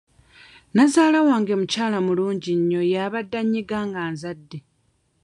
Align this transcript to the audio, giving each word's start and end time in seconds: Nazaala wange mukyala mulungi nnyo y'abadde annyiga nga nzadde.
Nazaala 0.75 1.19
wange 1.27 1.53
mukyala 1.59 1.97
mulungi 2.05 2.51
nnyo 2.59 2.81
y'abadde 2.93 3.35
annyiga 3.41 3.79
nga 3.87 4.03
nzadde. 4.13 4.57